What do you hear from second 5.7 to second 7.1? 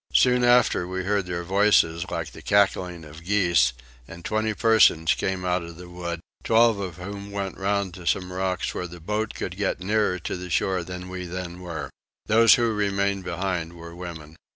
the wood, twelve of